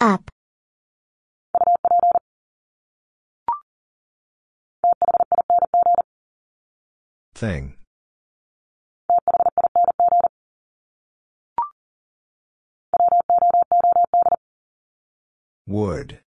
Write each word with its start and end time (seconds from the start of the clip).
Up. 0.00 0.30
Thing. 7.34 7.74
Would. 15.66 16.20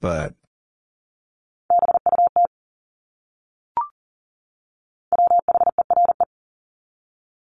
But. 0.00 0.34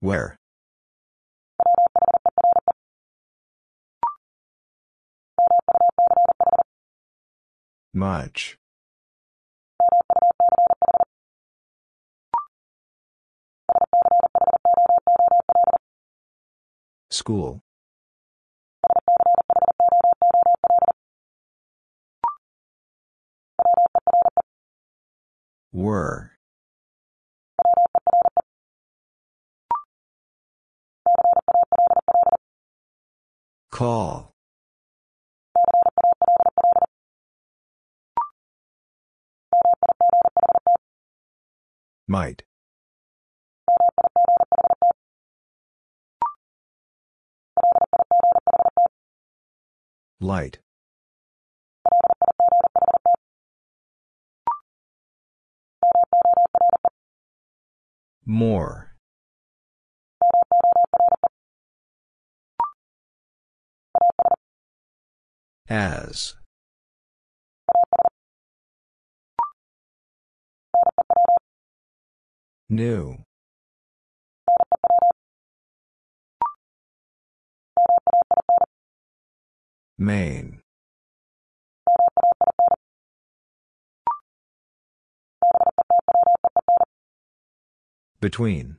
Where? 0.02 0.38
Much. 7.94 8.58
School. 17.12 17.62
Were. 25.74 26.39
Call. 33.80 34.34
Might. 42.06 42.44
Light. 50.20 50.60
More. 58.26 58.90
As. 65.70 66.36
New. 72.70 73.18
Main. 79.98 80.62
Between. 88.22 88.78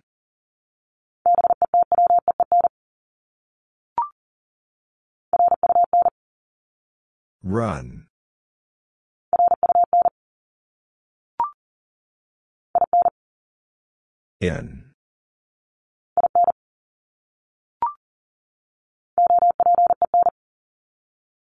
Run. 7.50 8.06
In. 14.40 14.84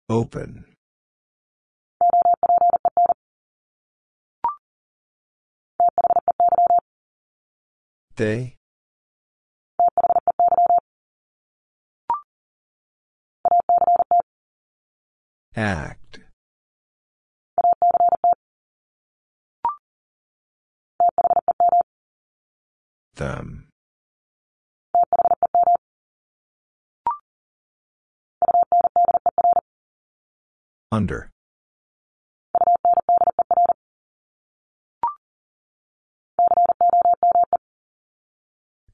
Open. 0.07 0.65
They? 8.17 8.56
Act. 15.57 16.19
Them. 23.15 23.67
Under. 30.91 31.31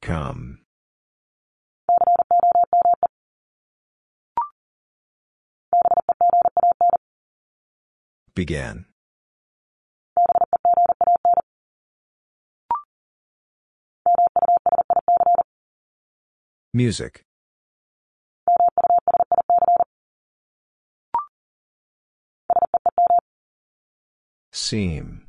Come. 0.01 0.62
Began. 8.35 8.85
Music. 16.73 17.21
Seem. 24.51 25.27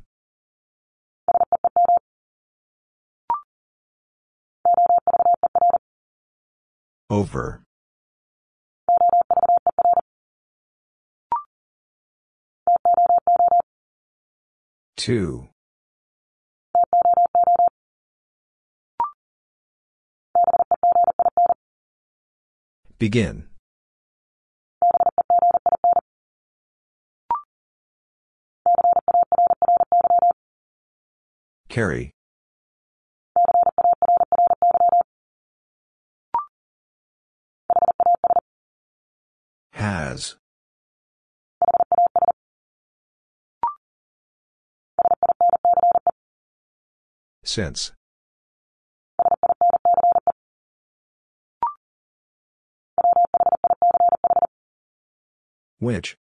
Over. 7.10 7.63
Two. 15.04 15.48
Begin. 22.98 23.48
Carry. 31.68 32.12
Has. 39.72 40.36
Since. 47.44 47.92
Which? 55.78 56.16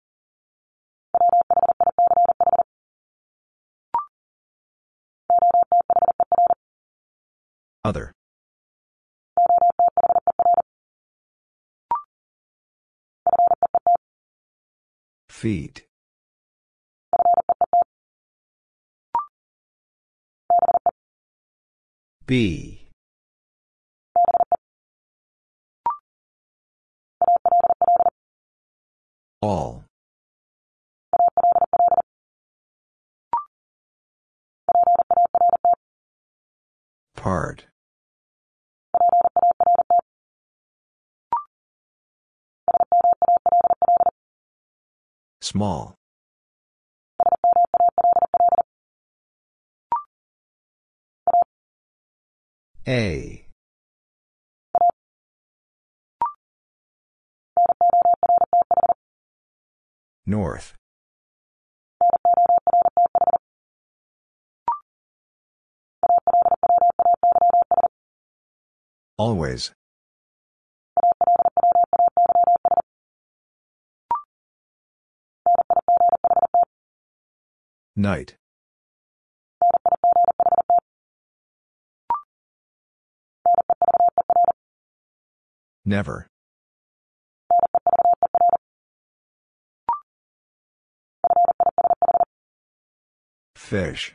Other. 7.84 8.14
Feet. 15.28 15.89
Be. 22.30 22.78
All. 29.42 29.84
Part. 37.16 37.66
Small. 45.42 45.99
A. 52.90 53.46
North. 60.26 60.74
Always. 69.20 69.72
Night. 77.96 78.39
Never. 85.86 86.28
Fish. 93.56 94.14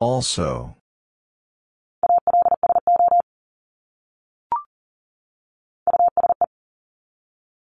Also. 0.00 0.76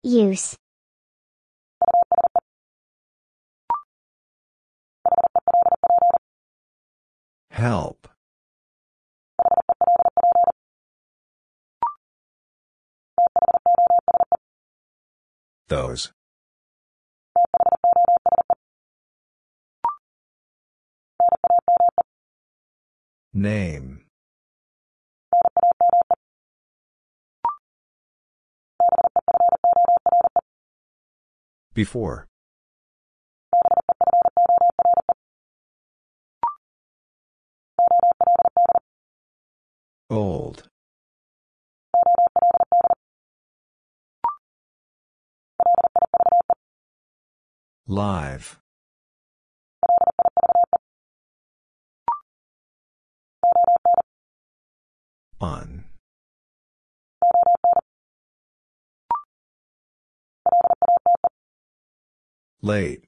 Use. 0.02 0.56
Help. 7.56 8.06
Those. 15.68 16.12
Name. 23.32 24.04
Before. 31.72 32.26
Old. 40.08 40.68
Live. 47.88 48.58
On. 55.40 55.84
Late. 62.62 63.05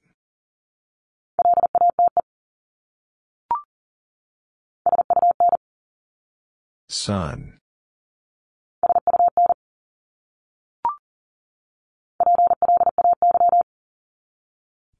Sun. 6.89 7.59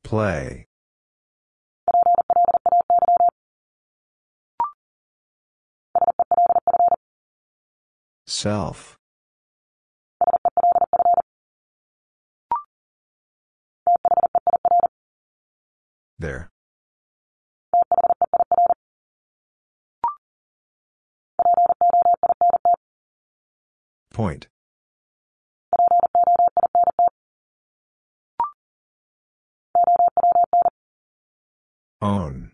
Play. 0.03 0.67
Self. 8.27 8.99
There. 16.19 16.48
Point. 24.19 24.47
Own. 32.01 32.51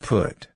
Put. 0.00 0.48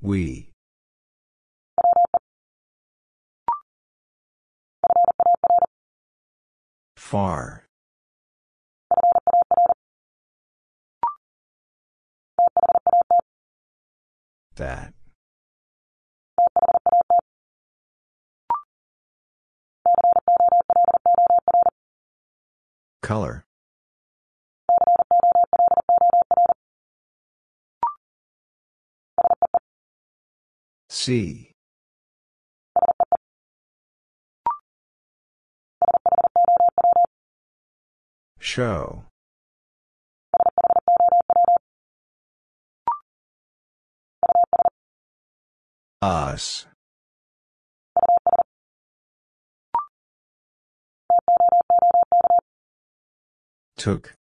We. 0.00 0.51
Far. 7.12 7.66
That. 14.56 14.94
Color. 23.02 23.44
See. 30.88 31.51
Show. 38.42 39.04
Us. 46.02 46.66
Took. 53.76 54.14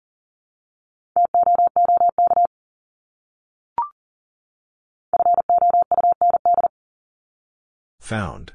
Found. 8.00 8.52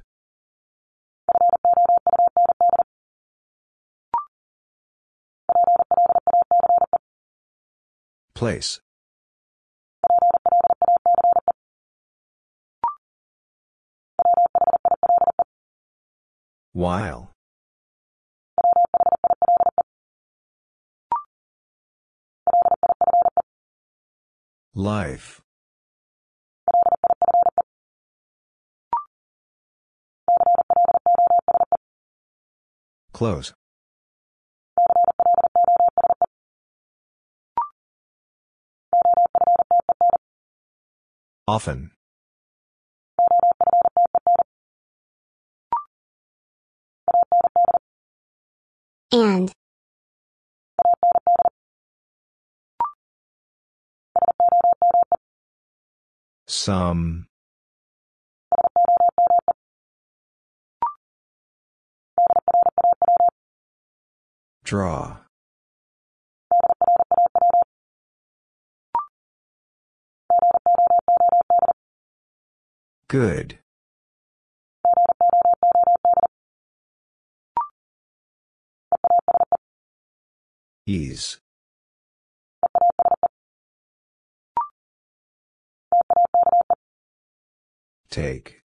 Place. 8.35 8.81
While. 16.73 17.31
Life. 24.73 25.41
Close. 33.13 33.53
Often. 41.47 41.91
And. 49.11 49.51
Some. 56.47 57.27
Draw. 64.63 65.24
Good. 73.07 73.59
Ease. 80.87 81.39
Take. 88.09 88.61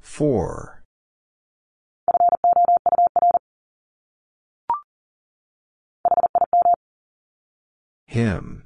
Four. 0.00 0.75
Him. 8.06 8.64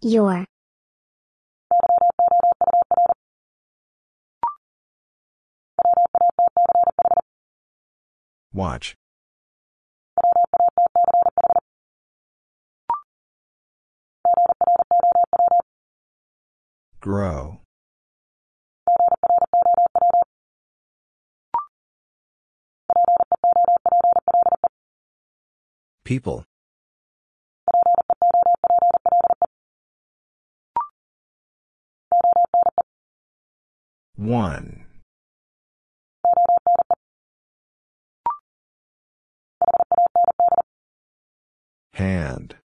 Your. 0.00 0.44
Watch. 8.52 8.94
Grow. 17.00 17.63
People. 26.04 26.44
One. 34.16 34.84
Hand. 41.94 42.56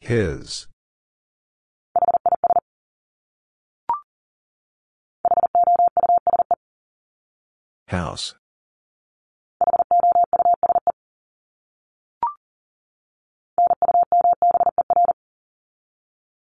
His. 0.00 0.66
House. 7.90 8.36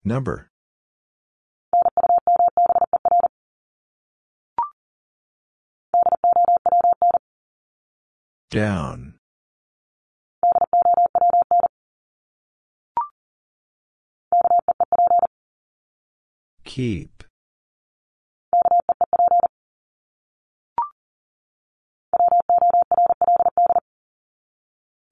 Number. 0.04 0.50
Down. 8.50 9.14
Keep. 16.64 17.27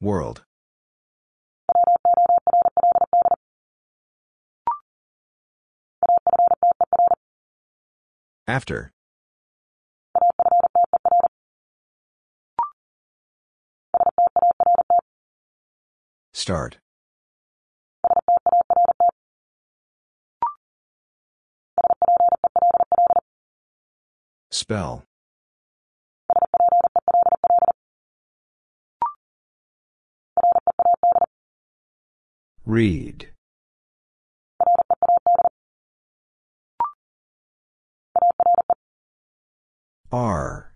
World. 0.01 0.45
After. 8.47 8.93
Start. 16.35 16.79
Spell. 24.51 25.05
Read. 32.67 33.29
Are. 40.11 40.73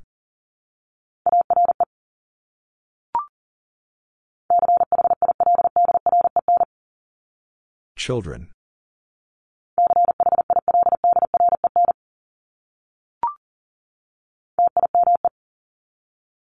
Children. 7.96 8.52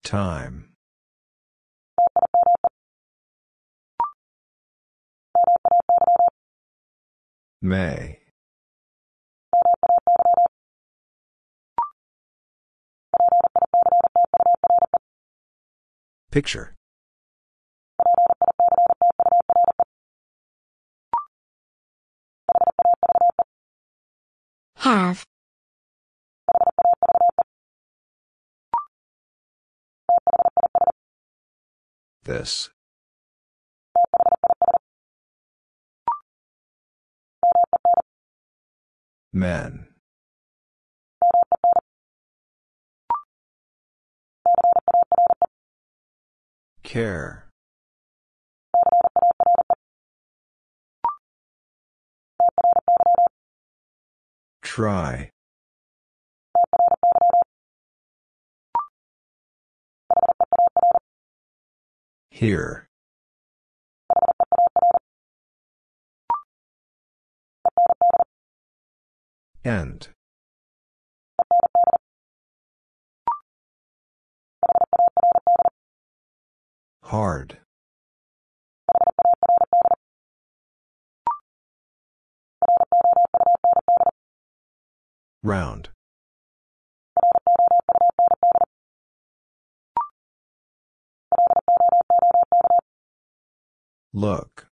Time. 0.03 0.60
May. 7.62 8.21
Picture. 16.31 16.75
Have. 24.76 25.26
This. 32.25 32.71
Men. 39.33 39.87
Care. 46.83 47.49
Try. 54.63 55.31
Here. 62.31 62.89
End. 69.62 70.09
Hard. 77.02 77.59
Round. 85.43 85.90
Look. 94.14 94.70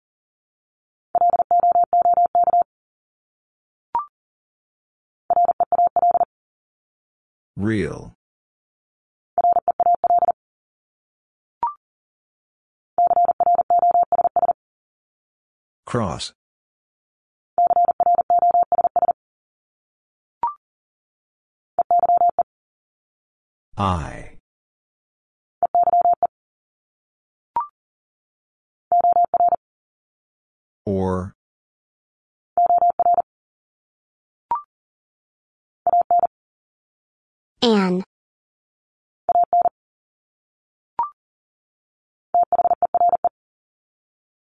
Real. 7.56 8.16
Cross. 15.86 16.34
I. 23.78 24.38
Or. 30.86 31.33
An. 37.63 38.03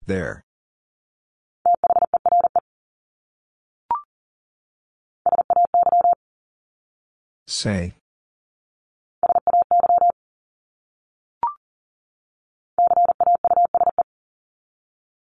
There. 0.07 0.43
Say. 7.45 7.93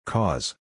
Cause. 0.05 0.55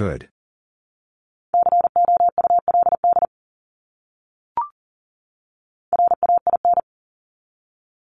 Could. 0.00 0.30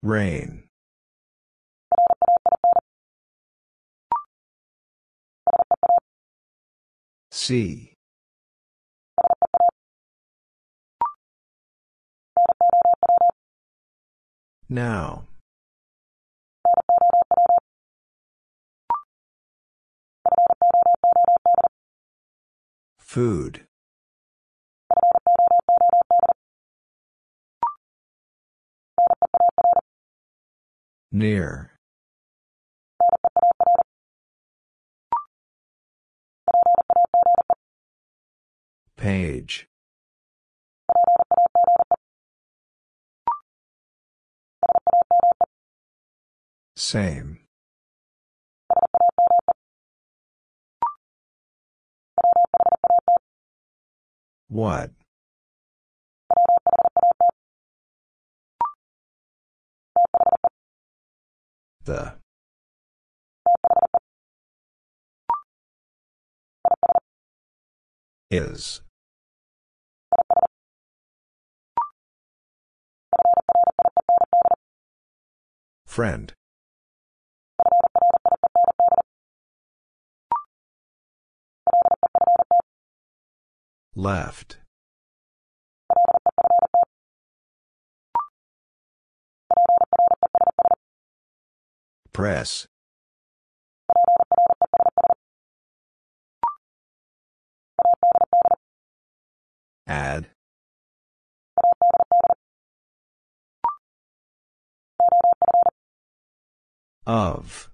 Rain. 0.04 0.66
See. 7.32 7.96
Now. 14.70 15.30
Food. 23.10 23.66
Near. 31.12 31.72
Page. 38.96 39.68
Same. 46.76 47.40
What? 54.50 54.92
The. 61.86 62.14
Is. 68.32 68.82
Friend. 75.86 76.34
Left. 84.00 84.60
Press. 92.14 92.68
Add. 99.86 100.28
Of. 107.06 107.70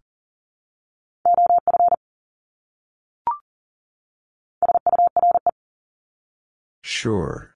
Sure. 6.97 7.53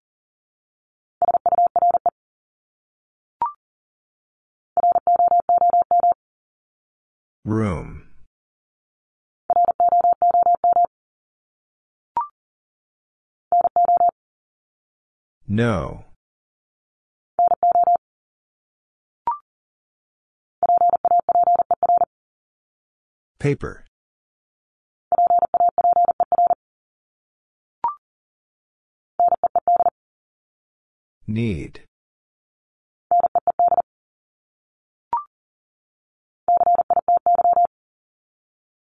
Room. 7.45 8.03
No. 15.47 16.03
Paper. 23.39 23.85
Need. 31.29 31.81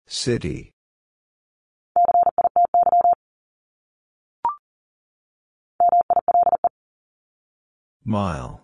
City. 0.06 0.70
Mile. 8.04 8.62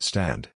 Stand. 0.00 0.48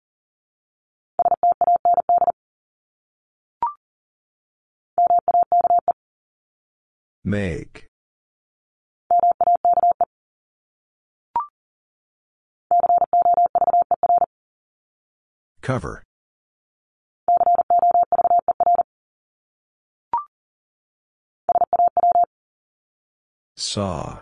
Make. 7.23 7.87
Cover. 15.61 16.03
Saw. 23.55 24.21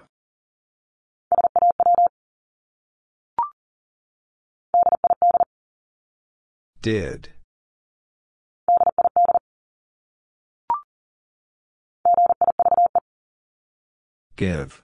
Did. 6.81 7.29
Give. 14.39 14.81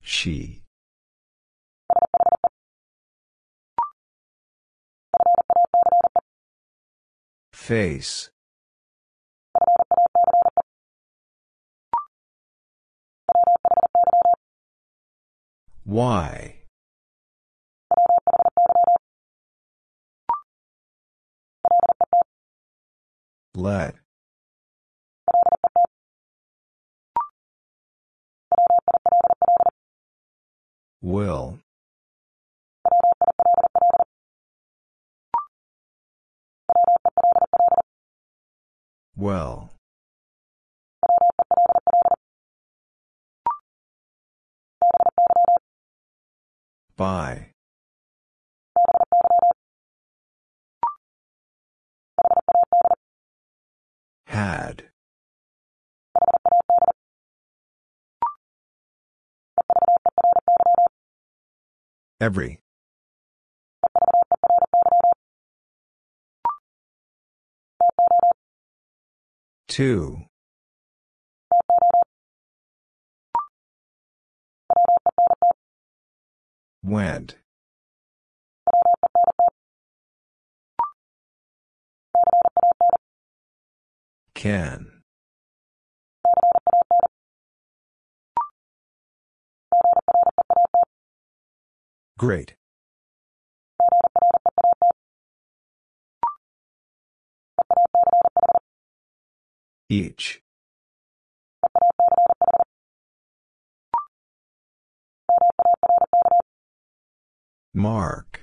She. 0.00 0.62
Face. 7.52 8.30
Why? 15.84 16.61
Let. 23.54 23.96
Will. 31.02 31.58
Well. 39.16 39.70
By. 46.96 47.51
Had. 54.42 54.90
Every. 62.20 62.58
Two. 69.68 70.22
Went. 76.82 77.36
Can. 84.42 84.90
Great. 92.18 92.56
Each. 99.88 100.42
Mark. 107.72 108.41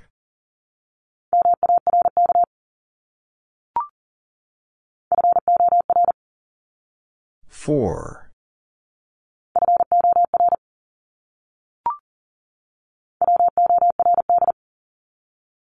Four. 7.69 8.31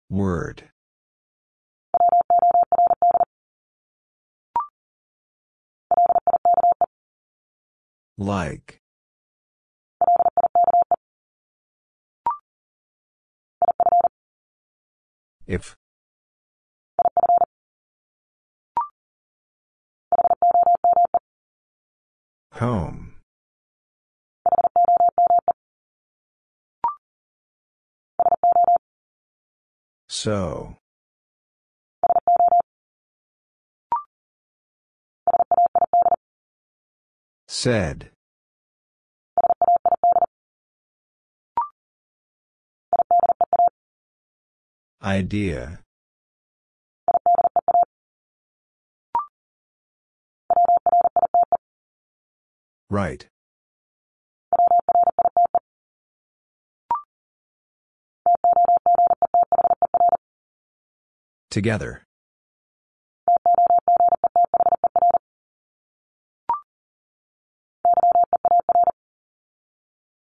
Word. 0.10 0.70
Like. 8.18 8.82
If. 15.48 15.78
Home. 22.56 23.16
So. 30.08 30.78
Said. 37.50 38.12
Idea. 45.04 45.80
Right. 52.96 53.28
Together. 61.52 62.04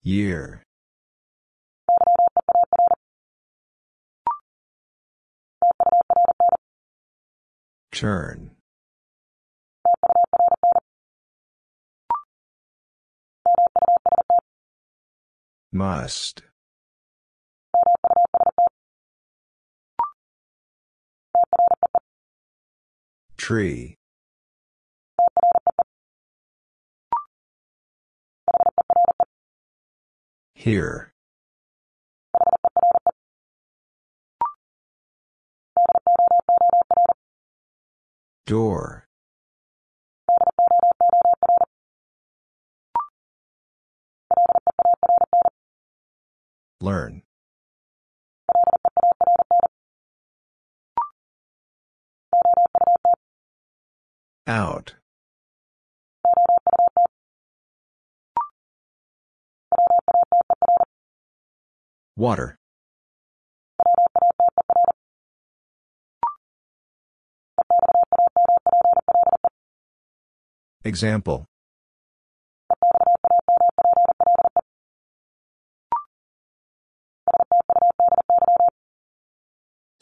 Year. 0.01 0.63
Turn. 7.91 8.49
Must. 15.75 16.43
Tree. 23.37 23.97
Here. 30.53 31.11
Door. 38.45 39.02
Learn. 46.83 47.21
Out. 54.45 54.95
Water. 62.17 62.57
Example. 70.83 71.45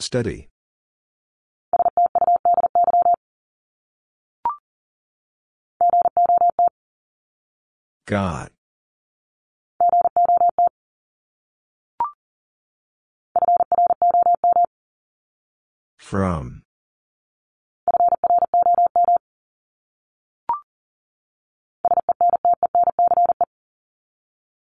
Study. 0.02 0.48
Got. 8.06 8.50
From. 15.98 16.62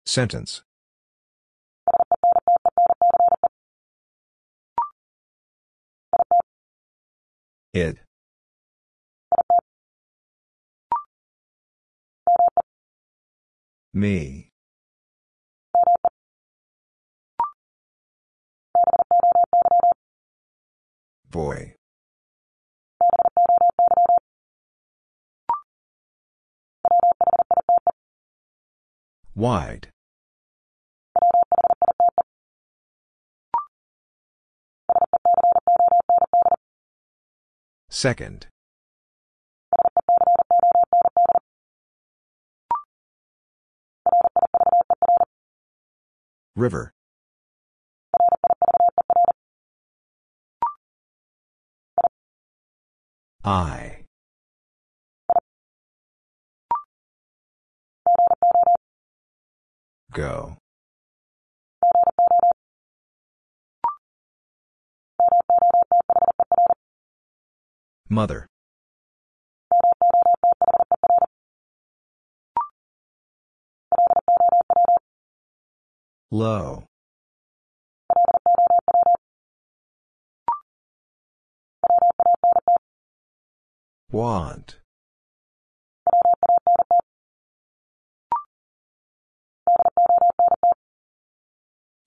Sentence. 0.05 0.63
It. 7.75 7.97
Me. 13.95 14.51
Boy. 21.31 21.75
Wide. 29.35 29.92
Second. 37.95 38.47
River. 46.57 46.91
I. 53.45 54.07
Go. 60.15 60.57
Mother. 68.13 68.47
Low. 76.31 76.85
Want. 84.11 84.77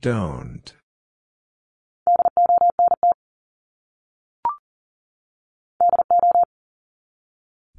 Don't. 0.02 0.74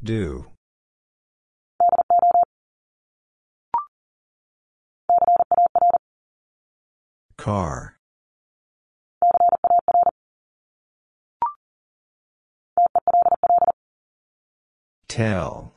Do. 0.06 0.46
Car. 7.36 7.96
Tell. 15.08 15.72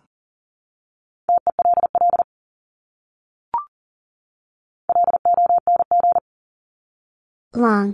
long, 7.56 7.94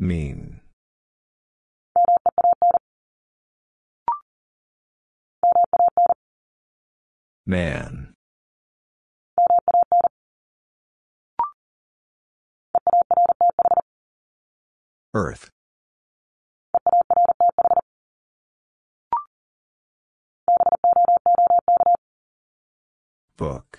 Mean. 0.00 0.60
Man. 7.44 8.14
Earth. 15.12 15.50
Book. 23.36 23.69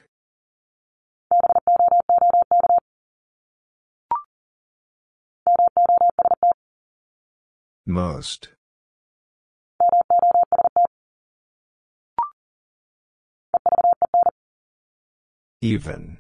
Most. 7.92 8.48
Even. 15.62 16.18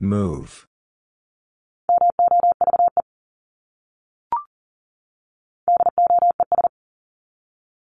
Move. 0.00 0.66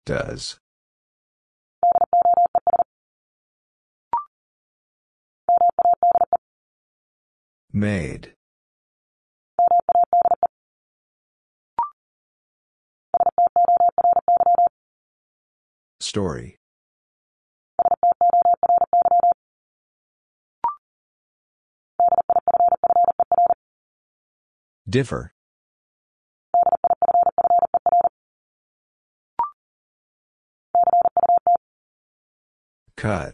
Does. 0.06 0.60
Made. 7.76 8.34
Story. 16.00 16.60
Differ. 24.88 25.34
Cut. 32.96 33.34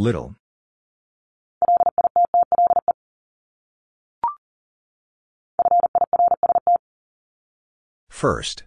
Little. 0.00 0.34
First. 8.08 8.62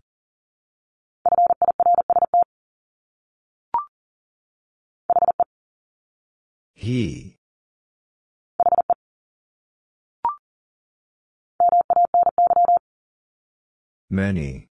He. 6.75 7.37
Many. 14.11 14.69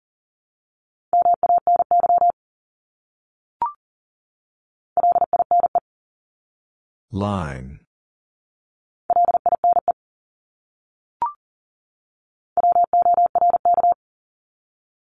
Line. 7.15 7.79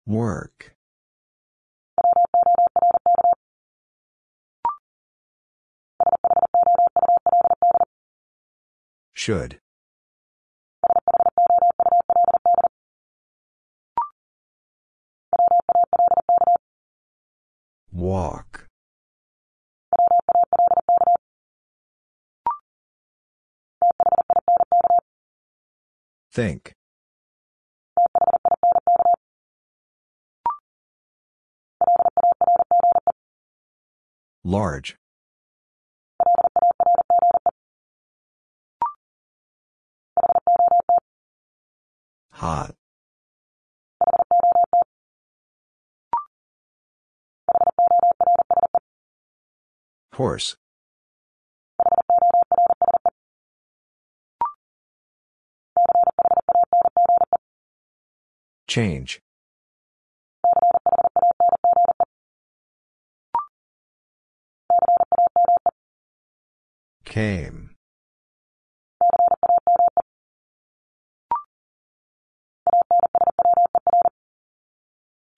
Work. 0.07 0.77
Should. 9.15 9.61
Walk. 17.91 18.66
Think. 26.37 26.75
Large. 34.45 34.99
Hot. 42.33 42.75
Horse. 50.13 50.57
Change. 58.67 59.21
Came. 67.05 67.77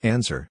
Answer. 0.03 0.49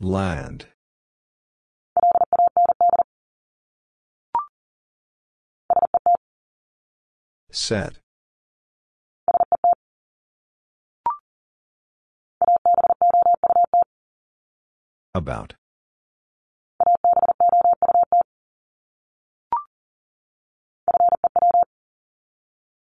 Land. 0.00 0.68
Set. 7.58 7.98
About. 15.12 15.54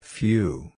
Few. 0.00 0.72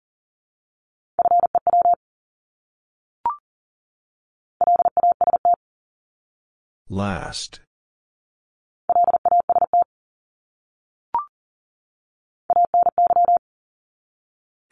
Last. 6.88 7.60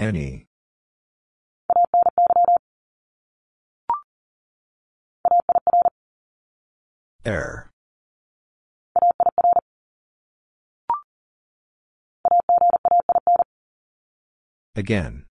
Any. 0.03 0.49
Air. 7.25 7.71
Again. 14.75 15.27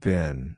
Bin. 0.00 0.56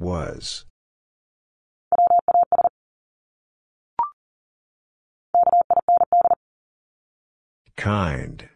Was. 0.00 0.64
Kind. 7.76 8.48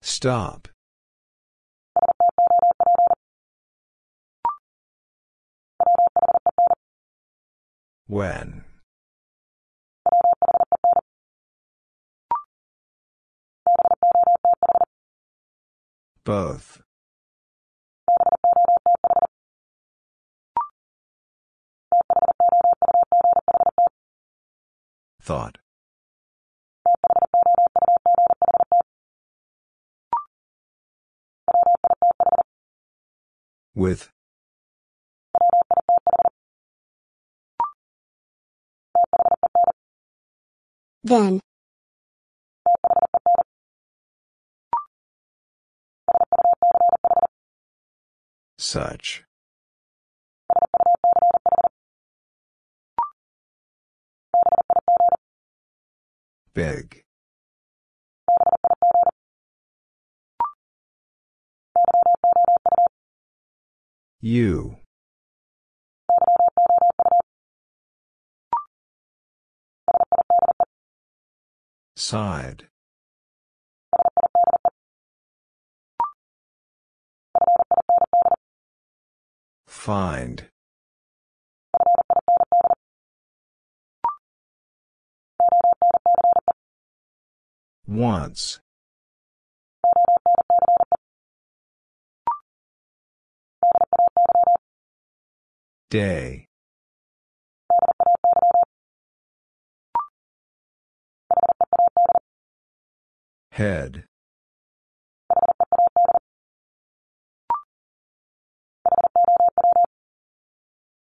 Stop. 0.00 0.68
When. 8.06 8.64
Both. 16.28 16.82
Thought. 25.22 25.56
With. 33.74 34.10
Then. 41.02 41.40
Such. 48.58 49.24
Big. 56.54 57.02
You. 64.20 64.78
Side. 71.94 72.67
Find. 79.78 80.44
Once. 87.86 88.58
Day. 95.90 96.48
Head. 103.52 104.07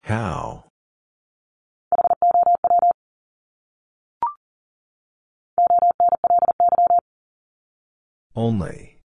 How? 0.05 0.64
Only. 8.36 8.98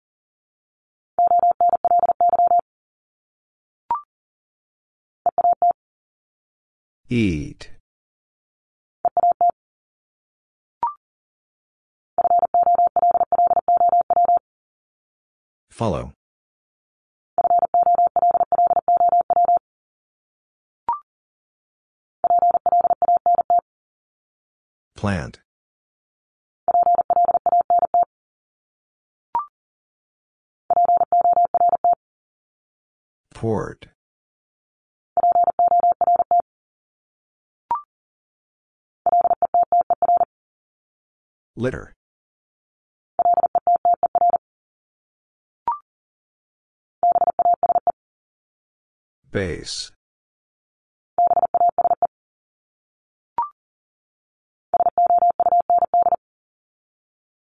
Eat. 7.10 7.70
Follow. 15.70 16.17
Plant. 24.98 25.42
Port. 33.32 33.90
Litter. 41.56 41.94
Base. 49.32 49.92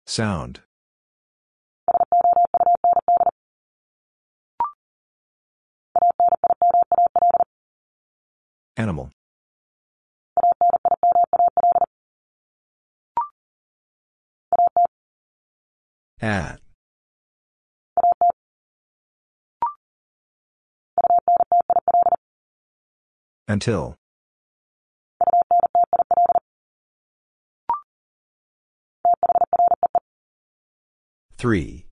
Sound. 0.07 0.61
Animal. 8.77 9.11
At. 16.21 16.61
Until. 23.49 23.97
Three. 31.38 31.85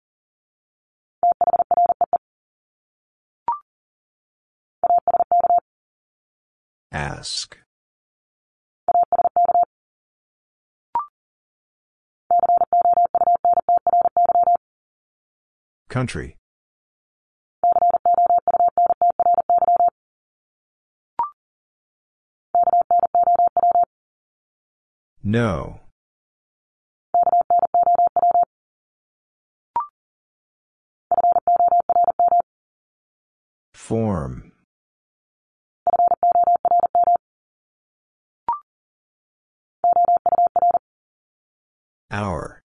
Ask. 6.92 7.58
Country. 15.90 16.38
No. 25.24 25.85
Form. 33.86 34.52
Hour. 42.10 42.64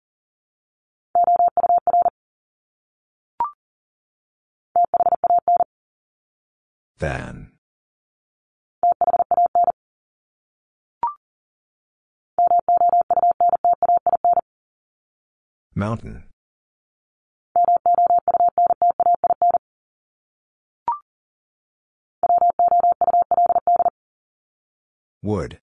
Than. 6.99 7.53
Mountain. 15.77 16.25
Wood. 25.23 25.59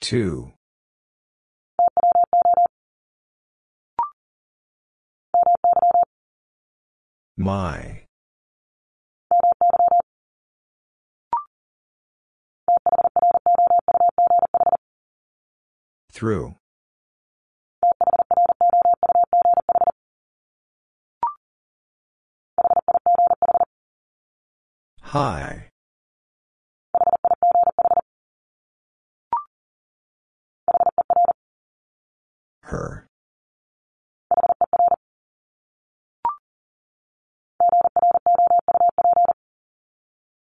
Two. 0.00 0.52
My. 7.36 8.04
Through. 16.12 16.54
High. 25.14 25.68
Her. 32.64 33.06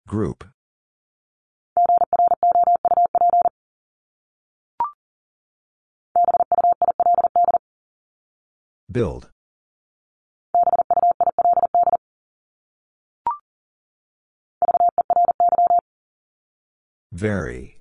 Group. 0.07 0.45
Build. 8.89 9.34
Very. 17.15 17.79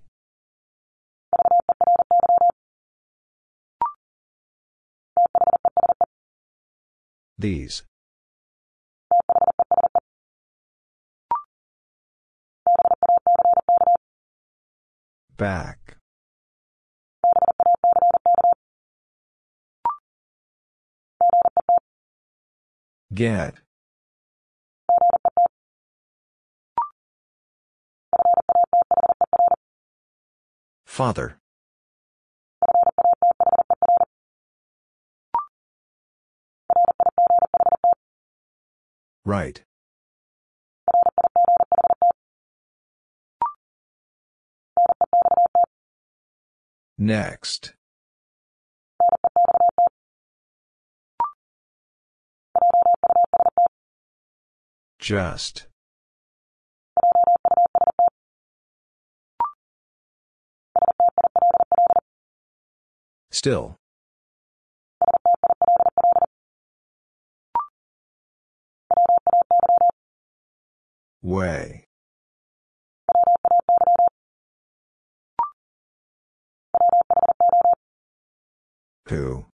These. 7.36 7.82
Back. 15.36 15.96
Get. 23.12 23.54
Father. 30.94 31.40
Right. 39.24 39.64
Next. 46.96 47.74
Just. 55.00 55.66
Still. 63.34 63.74
Way. 71.20 71.84
Who? 79.08 79.46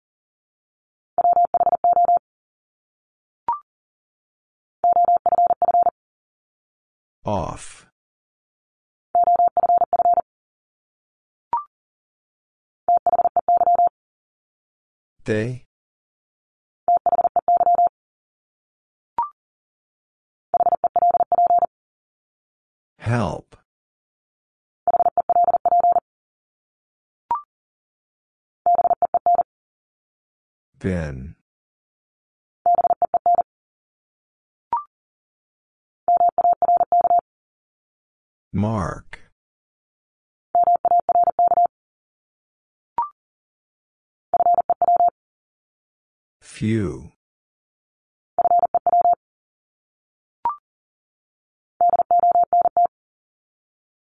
Off. 7.24 7.87
They? 15.28 15.66
Help. 22.98 23.56
Bin. 30.78 31.34
Mark. 38.50 39.28
Few. 46.58 47.12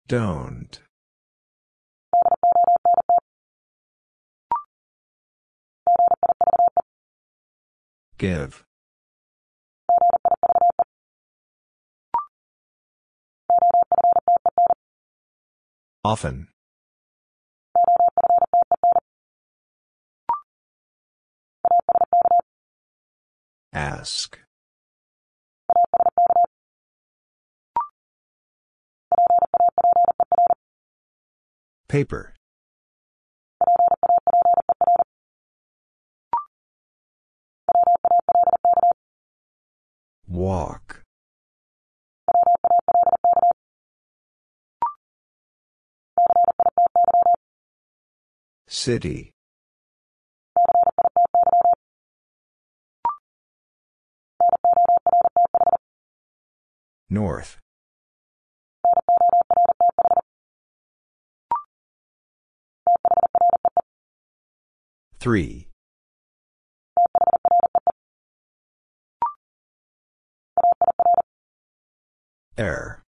Don't. 0.06 0.78
Give. 8.18 8.62
Often. 16.04 16.53
Ask. 23.74 24.38
Paper. 31.88 32.34
Walk. 40.28 41.02
City. 48.68 49.33
North. 57.14 57.58
Three. 65.20 65.68
Air. 72.58 73.02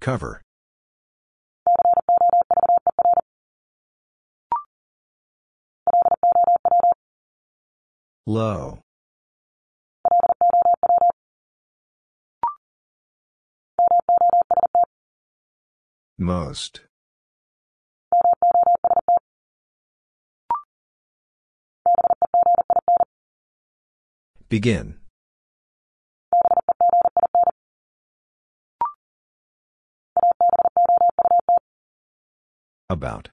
Cover. 0.00 0.42
Low. 8.28 8.80
Most. 16.18 16.80
Begin. 24.48 24.96
About. 32.90 33.30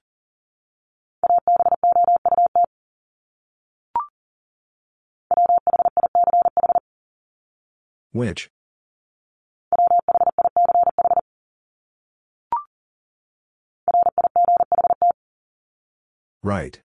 Which? 8.14 8.48
Right. 16.44 16.80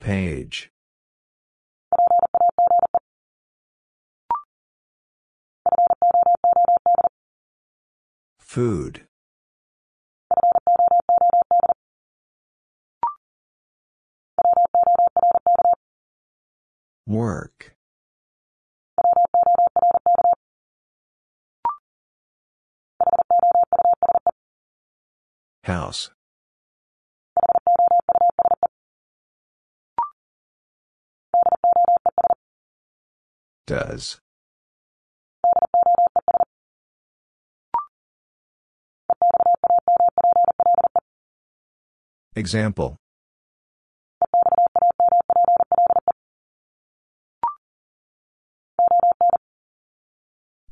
Page. 0.00 0.72
Food. 8.40 9.06
Work. 17.10 17.74
House. 25.64 26.10
Does. 33.66 34.20
Example. 42.36 42.96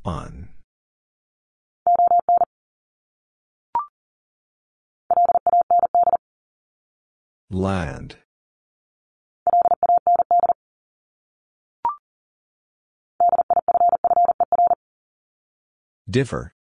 On. 0.09 0.49
Land. 7.51 8.17
Differ. 16.09 16.55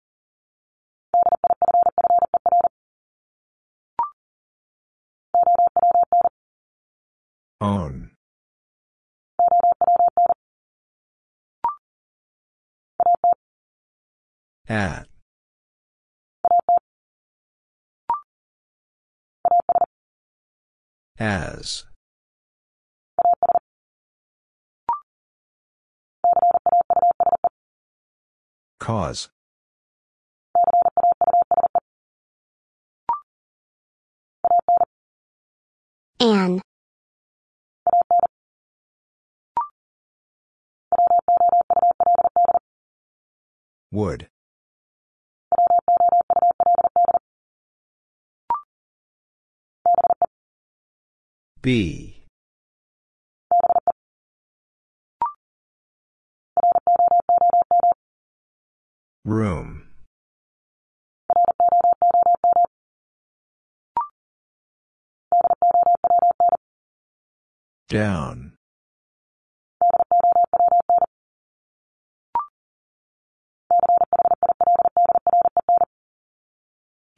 Own. 7.62 8.10
At. 14.68 15.08
As. 21.18 21.84
Cause. 28.78 29.30
An. 36.20 36.60
Would. 43.90 44.28
Be. 51.68 52.24
Room. 59.26 59.82
Down. 67.90 68.54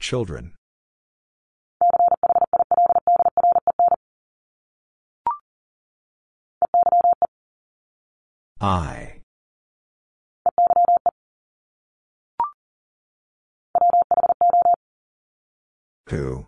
Children. 0.01 0.55
I. 8.63 9.21
Who? 16.09 16.45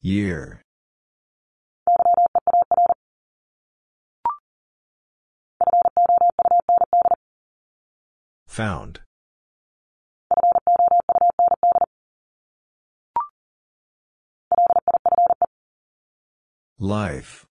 Year. 0.00 0.62
Found. 8.48 9.01
Life. 16.82 17.46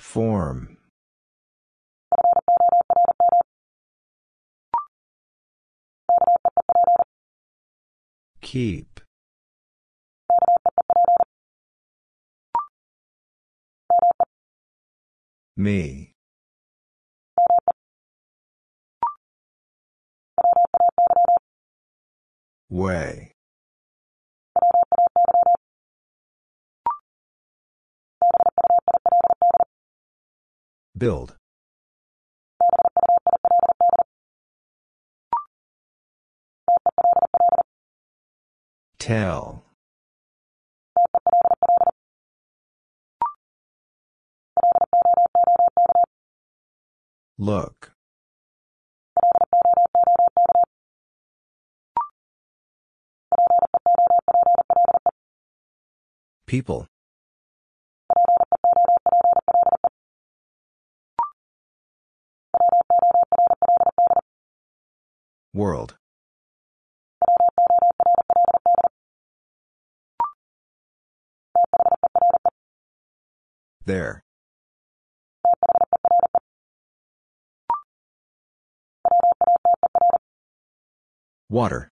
Form. 0.00 0.78
Keep. 8.40 9.00
Me. 15.56 16.15
Way. 22.68 23.32
Build. 30.96 31.36
Tell. 38.98 39.62
Look. 47.38 47.95
People. 56.46 56.86
World. 65.52 65.96
There. 73.84 74.22
Water. 81.48 81.90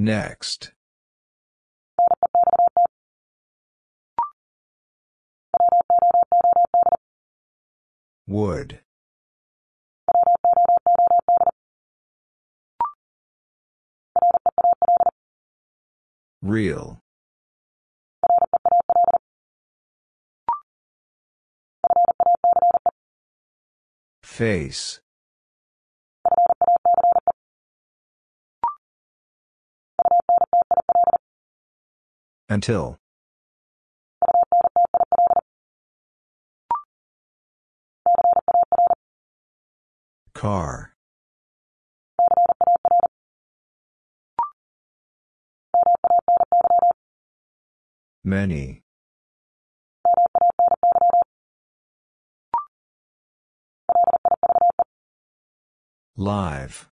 Next. 0.00 0.72
Wood. 8.26 8.80
Real. 16.40 17.02
Face. 24.22 25.00
Until. 32.50 32.98
Car. 40.34 40.96
Many. 48.24 48.82
Live. 56.16 56.89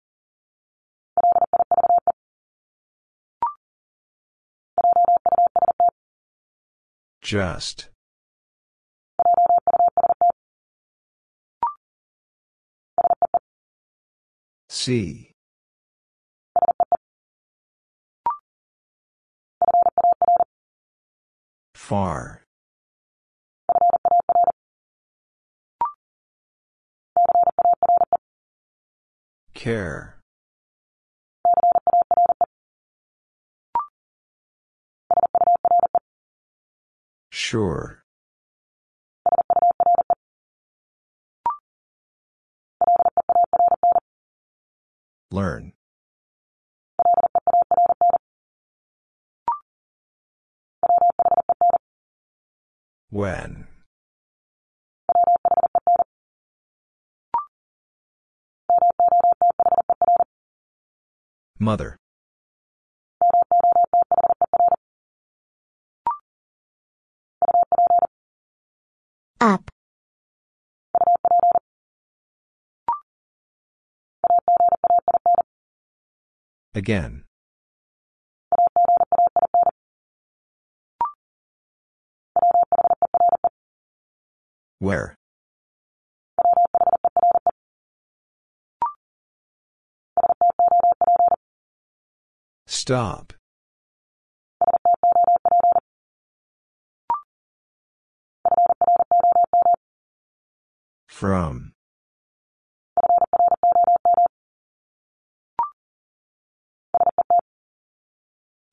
Just. 7.22 7.90
See. 14.70 15.32
Far. 21.74 22.44
Care. 29.54 30.15
Sure. 37.48 38.04
Learn. 45.30 45.74
When. 53.12 53.68
Mother. 61.60 62.00
Up. 69.42 69.70
Again. 76.74 77.24
Where? 84.80 85.16
Stop. 92.68 93.35
From. 101.16 101.72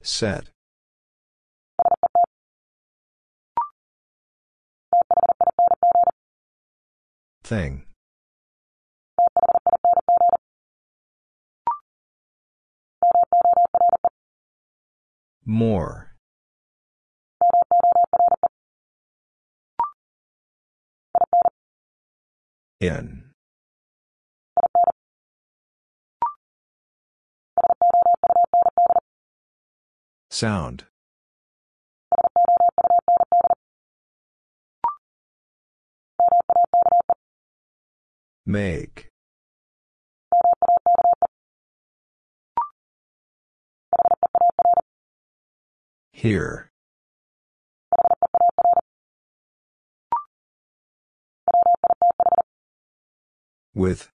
Set. 0.03 0.49
Thing. 7.45 7.87
More. 15.47 16.13
In. 22.83 23.23
Sound. 30.33 30.87
Make. 38.45 39.11
Here. 46.13 46.72
With. 53.75 54.11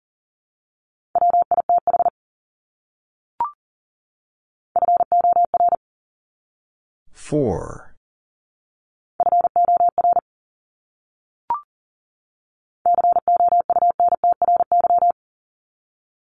Four. 7.12 7.96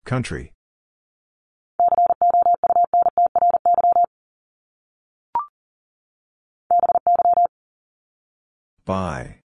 Country. 0.04 0.52
By. 8.84 9.43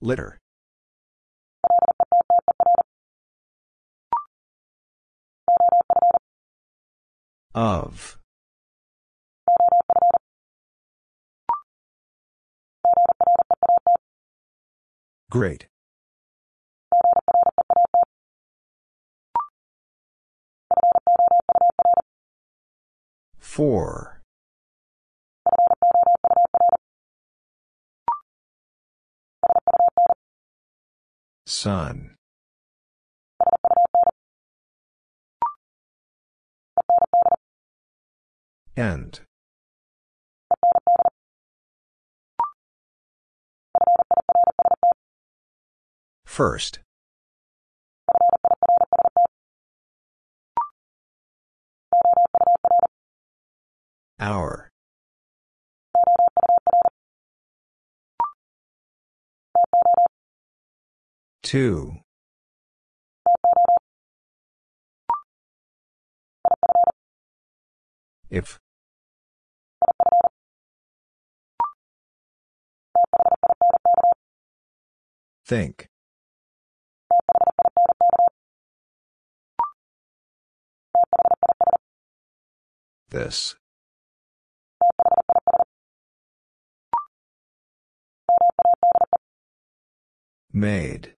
Litter. 0.00 0.38
Of. 7.54 8.18
Great. 15.30 15.66
Four. 23.38 24.17
Sun. 31.48 32.14
End. 38.76 39.20
First. 46.26 46.80
Hour. 54.20 54.67
Two. 61.48 61.94
If. 68.28 68.58
Think. 75.46 75.88
This. 83.08 83.56
Made. 90.52 91.14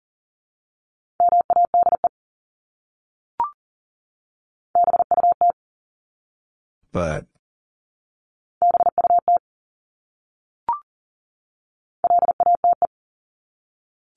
But. 6.92 7.26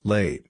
Late. 0.03 0.47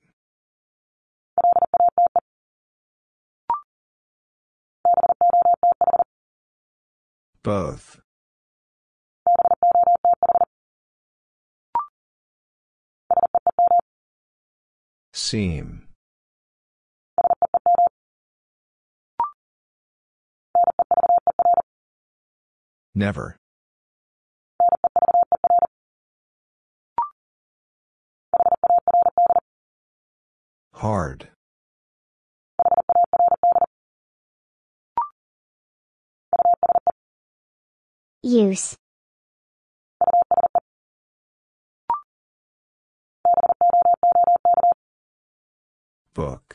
Both. 7.43 7.99
Seem. 15.11 15.82
Never. 22.95 23.37
Hard. 30.73 31.29
Use. 38.21 38.77
Book. 46.13 46.52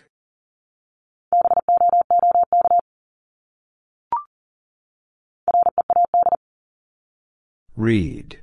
Read. 7.79 8.41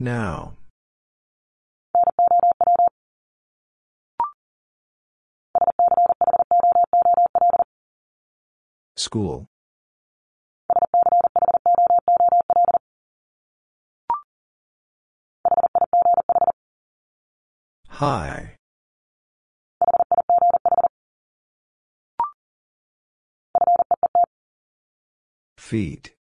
Now. 0.00 0.54
School. 8.96 9.46
High. 17.86 18.57
Feet. 25.68 26.14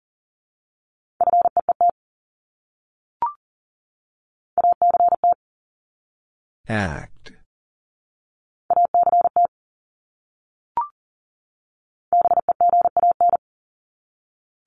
Act. 6.67 7.31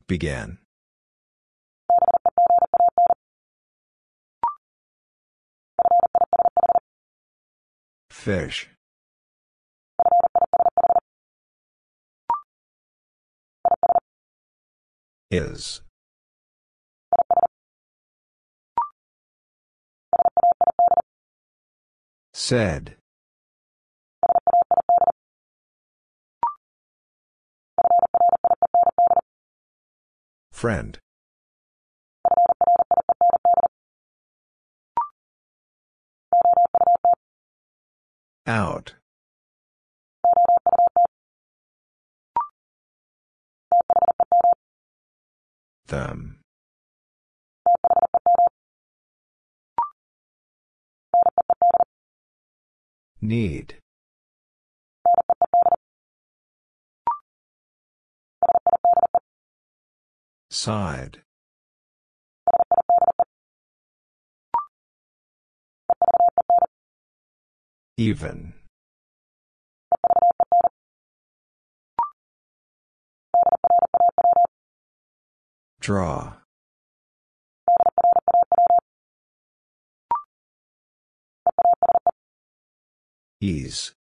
Began. 0.09 0.57
Fish. 8.09 8.71
Is. 15.31 15.81
Said. 22.35 22.97
Friend. 30.51 30.99
Out. 38.47 38.95
Them. 45.91 46.39
Need. 53.21 53.75
Side. 60.49 61.23
Even. 67.97 68.55
Draw. 75.81 76.35
Ease. 83.41 83.93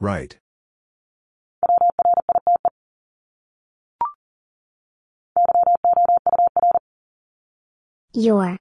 Right. 0.00 0.38
Your. 8.12 8.56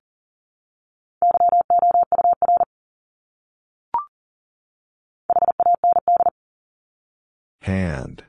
Hand. 7.61 8.23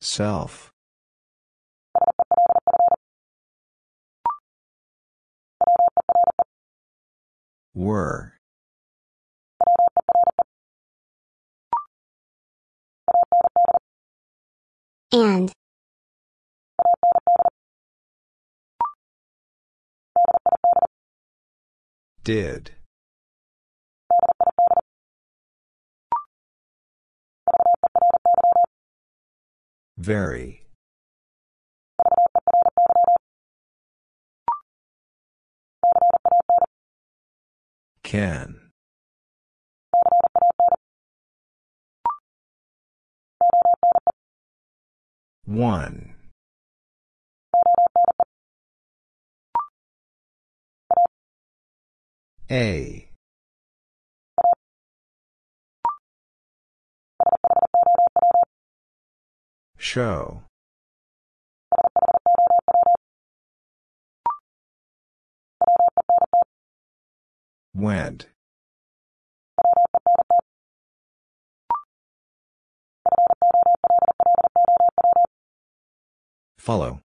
Self. 0.00 0.72
Were. 7.74 8.34
And. 15.12 15.52
Did. 22.24 22.70
Very. 29.98 30.64
Can. 38.02 38.70
One. 45.44 46.13
A. 52.54 53.08
Show. 59.76 60.44
Went. 67.74 68.28
Follow. 76.56 77.03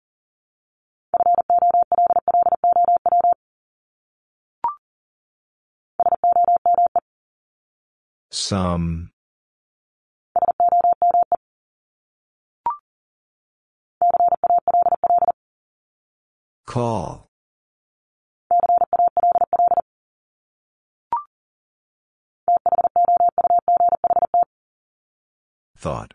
Some. 8.33 9.11
Call. 16.67 17.29
Thought. 25.77 26.15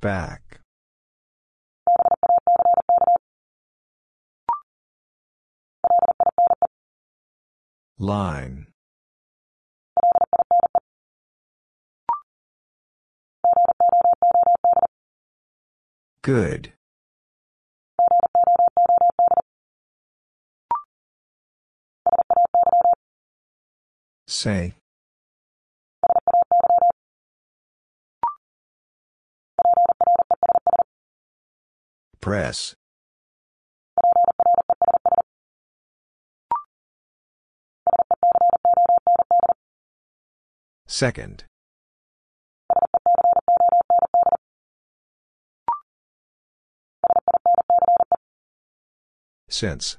Back. 0.00 0.57
Line. 8.00 8.68
Good. 16.22 16.72
Say. 24.28 24.74
Press. 32.20 32.76
Second. 40.90 41.44
Since. 49.50 49.98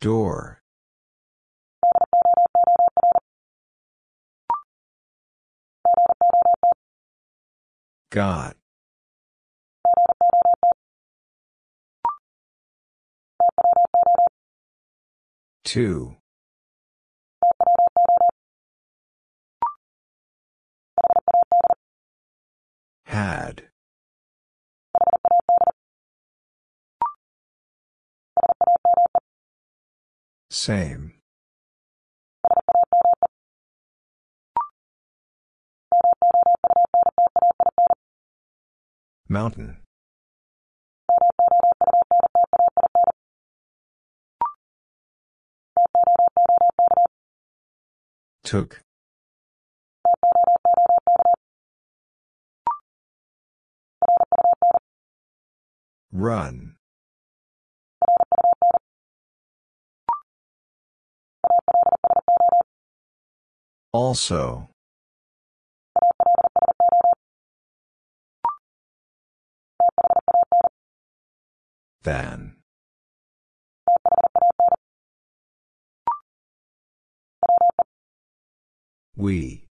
Door. 0.00 0.60
Got. 8.10 8.56
Two. 15.66 16.14
Had. 23.04 23.64
Same. 30.50 31.14
Mountain. 39.28 39.78
Took. 48.44 48.80
Run. 56.12 56.76
Also. 63.92 64.68
Than. 72.02 72.55
We. 79.16 79.64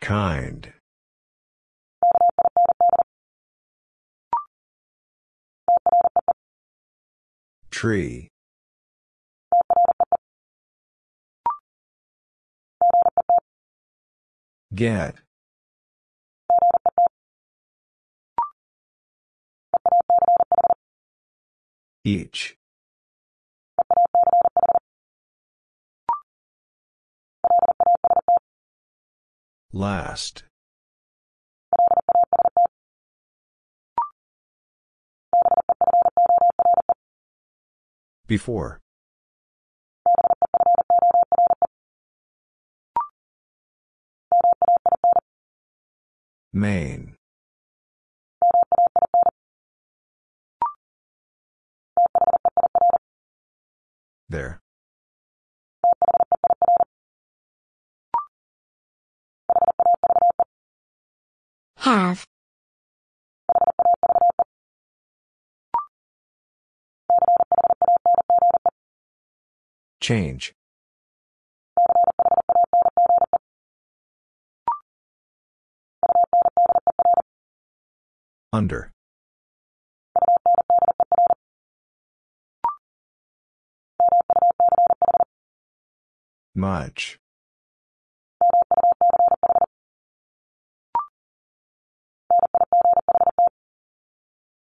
Kind. 0.00 0.74
Tree. 7.70 8.28
Get. 14.74 15.16
Each. 22.04 22.56
Last. 29.72 30.44
Before. 38.26 38.80
Main. 46.52 47.15
There. 54.36 54.60
Have. 61.76 62.26
Change. 70.02 70.52
Under. 78.52 78.92
Much. 86.54 87.18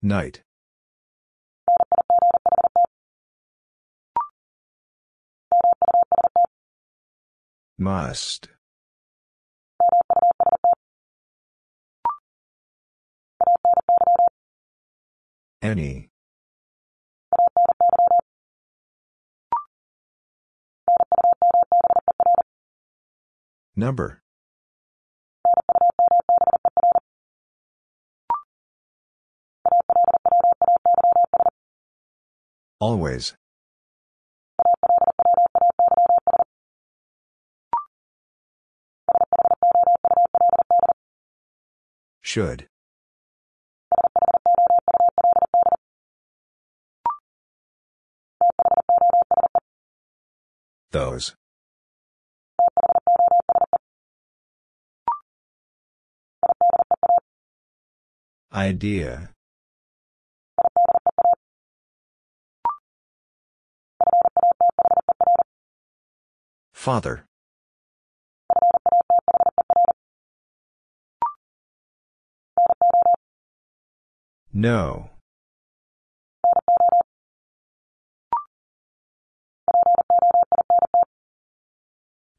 Night. 0.03 0.43
Must. 7.79 8.49
Any. 15.63 16.11
Number. 23.79 24.20
Always. 32.81 33.37
Should. 42.20 42.66
Those. 50.91 51.37
Idea. 58.53 59.31
Father. 66.73 67.25
No. 74.53 75.11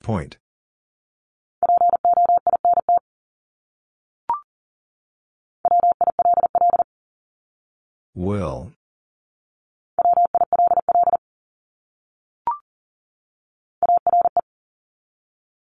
Point. 0.02 0.38
Will. 8.20 8.74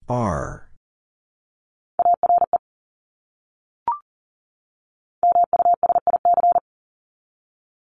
Are. 0.08 0.68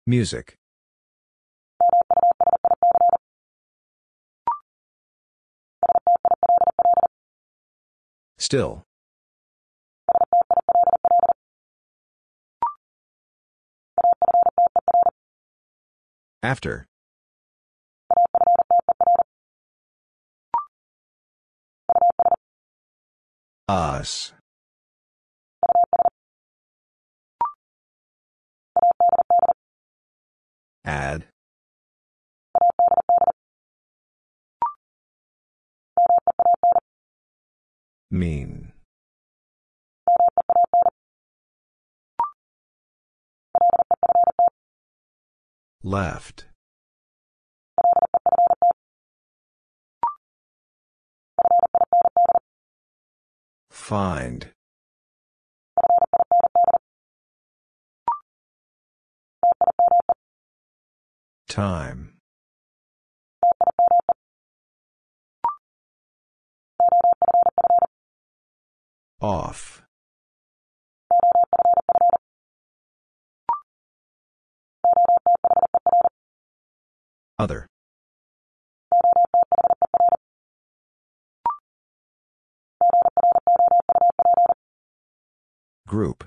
Music. 0.07 0.57
Still. 8.39 8.84
After. 16.45 16.85
Us. 23.67 24.31
Add. 30.85 31.25
Mean. 38.11 38.74
Left. 45.85 46.45
Find. 53.69 54.49
Time. 61.47 62.17
Off. 69.21 69.84
Other. 77.37 77.67
Group. 85.87 86.23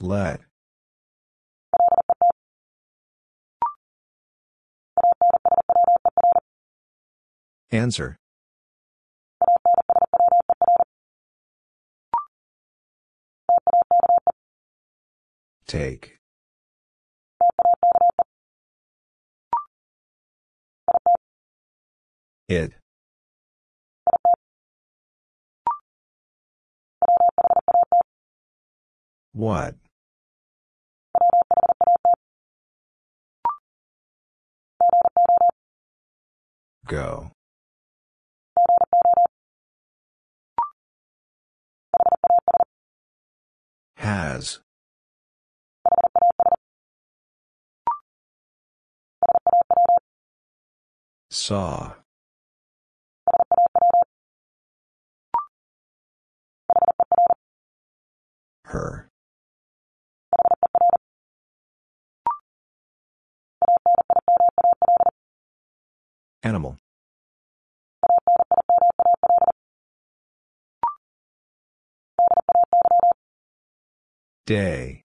Let. 0.00 0.40
Answer. 7.72 8.16
Take. 15.70 16.18
It. 22.48 22.72
What? 29.32 29.76
Go. 36.84 37.30
Has. 43.98 44.58
Saw. 51.30 51.94
Her. 58.64 59.08
Animal. 66.42 66.78
Day. 74.46 74.99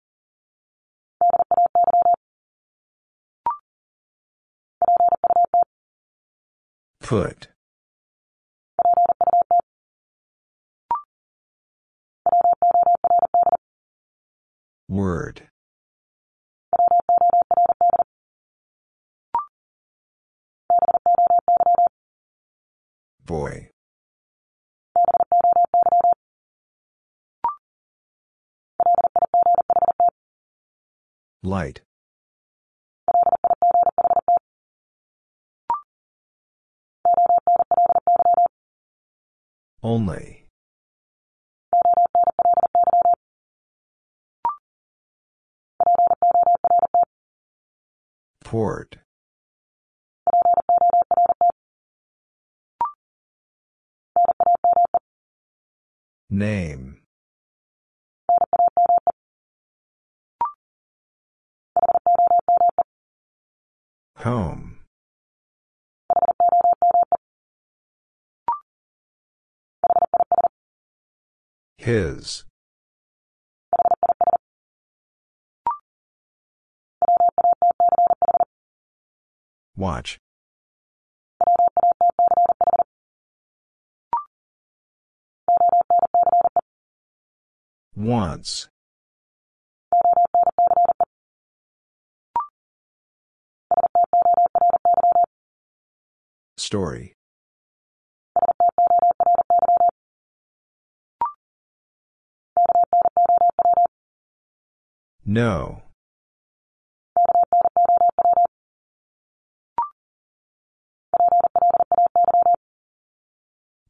Put. 7.05 7.49
Word. 14.89 15.43
Boy. 23.23 23.69
Light. 31.43 31.81
Only. 39.85 40.47
Port. 48.43 48.97
Name. 56.31 57.03
Home. 64.17 64.74
His. 71.85 72.45
Watch. 79.77 80.17
Once. 87.95 88.67
Story. 96.57 97.13
No. 105.27 105.81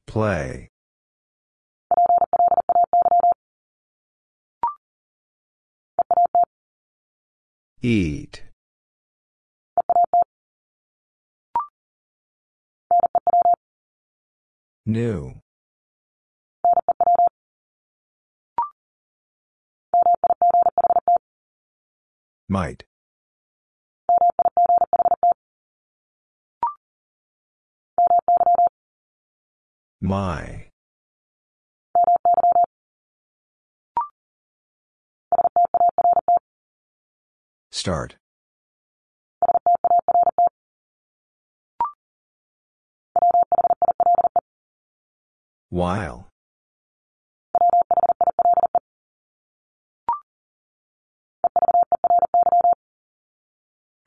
Play. 0.08 0.70
Eat. 7.82 8.44
New. 14.86 15.42
Might. 22.48 22.84
My. 30.00 30.68
Start. 37.72 38.18
While. 45.70 46.25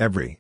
Every. 0.01 0.39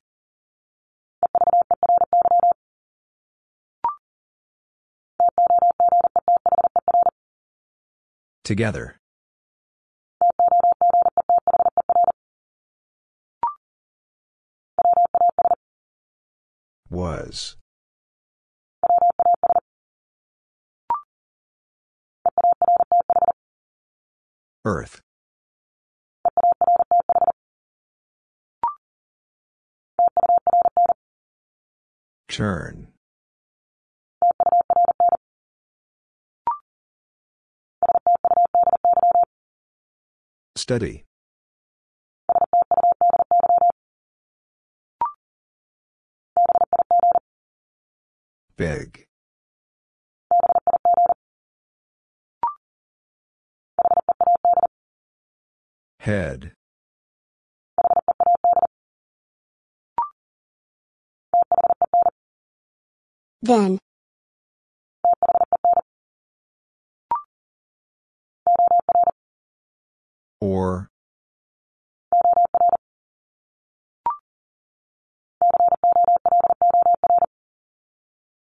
Together. 8.44 8.96
Was. 16.88 17.56
Earth. 24.64 25.00
Turn. 32.28 32.88
Study. 40.56 41.04
Big. 48.56 49.06
Head. 56.00 56.52
Then. 63.42 63.78
Or. 70.40 70.88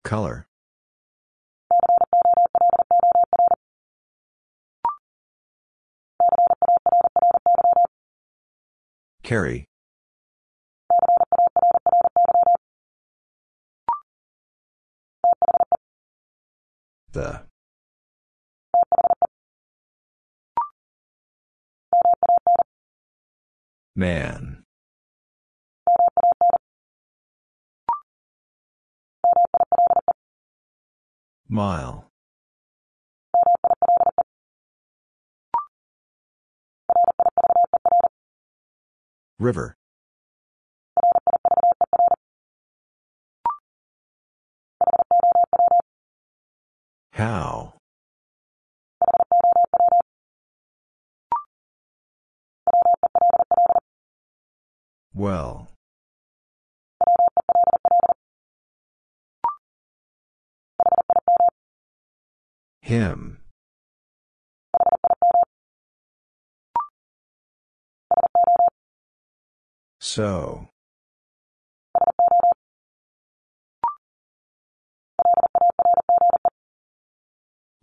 Color. 0.05 0.47
Carry. 9.23 9.67
The. 17.15 17.43
Man. 23.95 24.65
Mile. 31.49 32.11
River. 39.39 39.77
How? 47.15 47.75
Well. 55.15 55.69
Him. 62.83 63.39
So. 70.01 70.74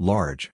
Large. 0.02 0.50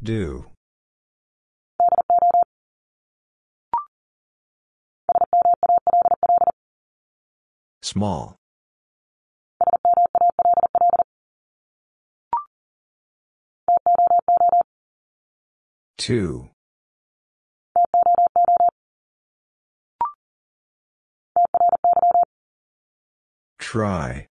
Do. 0.00 0.46
Small. 7.82 8.36
Two. 15.98 16.48
Try. 23.58 24.26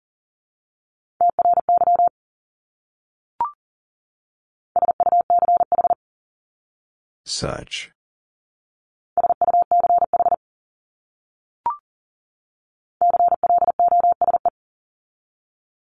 Such. 7.26 7.92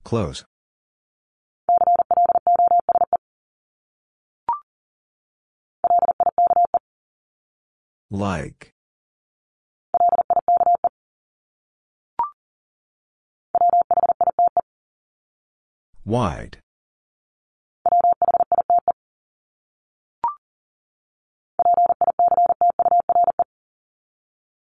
Close. 0.03 0.45
Like. 8.09 8.76
Wide. 16.07 16.59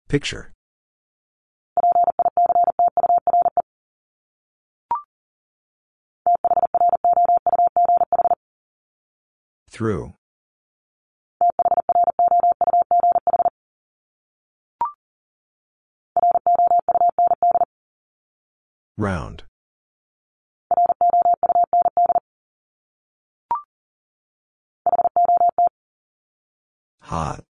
Picture. 0.09 0.51
Through. 9.69 10.15
Round. 18.97 19.43
Hot. 27.09 27.43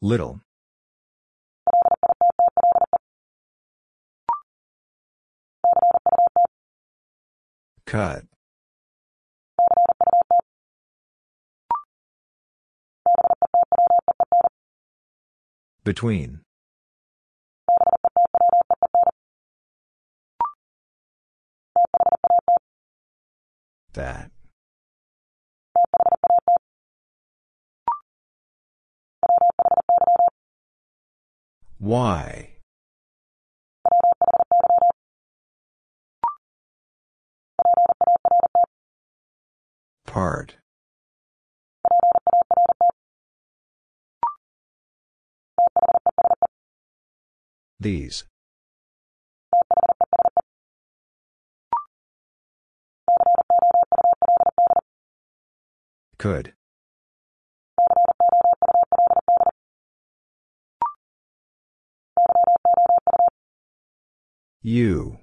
Little. 0.00 0.40
Cut. 7.84 8.26
Between. 15.82 16.42
That. 23.94 24.30
Why? 31.78 32.50
Part. 40.06 40.56
These. 47.80 48.24
Could. 56.20 56.52
You. 64.60 65.16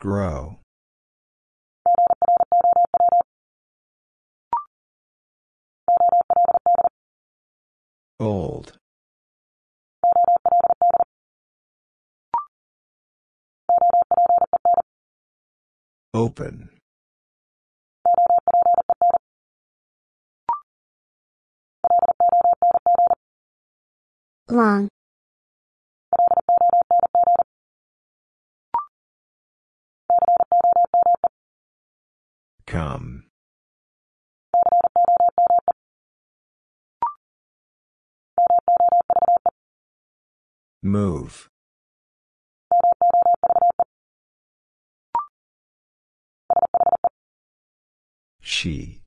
Grow. 0.00 0.58
Old. 8.18 8.76
Open. 16.14 16.70
Long. 24.48 24.88
Come. 32.64 33.24
Move. 40.80 41.50
She. 48.64 49.02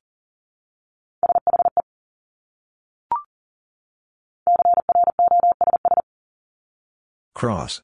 Cross. 7.34 7.82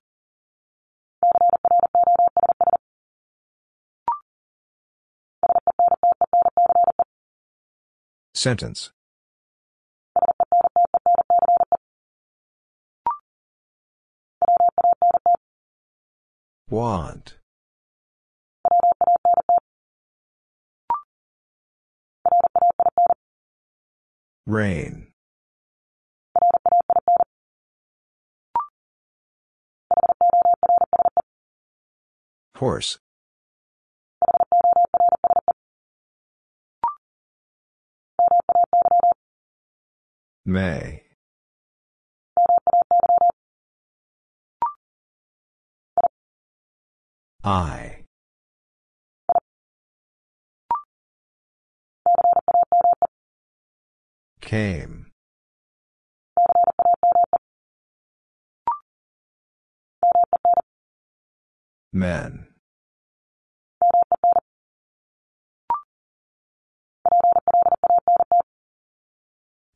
Sentence. 8.35 8.93
Want. 16.71 17.35
Rain. 24.47 25.09
Horse. 32.57 32.99
May. 40.45 41.03
I. 47.43 47.94
Came. 54.55 55.07
Men. 61.93 62.47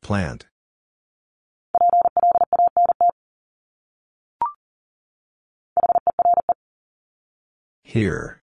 Plant. 0.01 0.47
Here. 7.83 8.38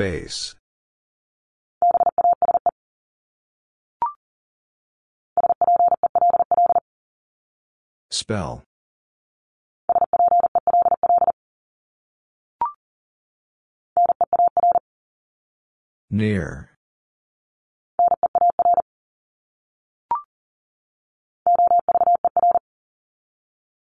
Base. 0.00 0.54
Spell. 8.10 8.62
Near. 16.10 16.70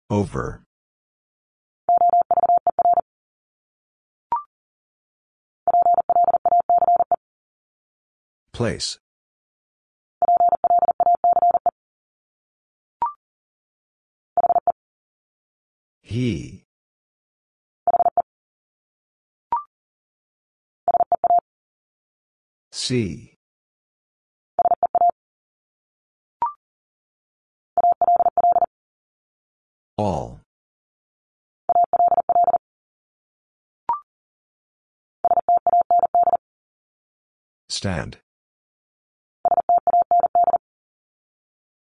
Over. 0.09 0.63
Place. 8.59 8.99
He. 16.01 16.65
See. 22.73 23.37
All. 29.97 30.41
Stand. 37.69 38.17